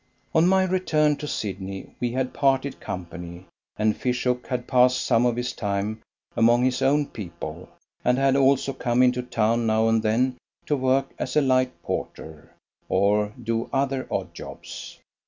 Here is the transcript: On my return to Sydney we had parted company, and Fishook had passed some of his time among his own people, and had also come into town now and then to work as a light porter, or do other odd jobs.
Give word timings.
On 0.33 0.47
my 0.47 0.63
return 0.63 1.15
to 1.17 1.27
Sydney 1.27 1.93
we 1.99 2.13
had 2.13 2.33
parted 2.33 2.79
company, 2.79 3.45
and 3.77 3.95
Fishook 3.95 4.47
had 4.47 4.65
passed 4.67 5.03
some 5.03 5.27
of 5.27 5.35
his 5.35 5.53
time 5.53 6.01
among 6.35 6.63
his 6.65 6.81
own 6.81 7.05
people, 7.05 7.69
and 8.03 8.17
had 8.17 8.35
also 8.35 8.73
come 8.73 9.03
into 9.03 9.21
town 9.21 9.67
now 9.67 9.87
and 9.87 10.01
then 10.01 10.37
to 10.65 10.75
work 10.75 11.13
as 11.19 11.35
a 11.35 11.41
light 11.41 11.79
porter, 11.83 12.51
or 12.89 13.33
do 13.43 13.69
other 13.71 14.07
odd 14.09 14.33
jobs. 14.33 14.97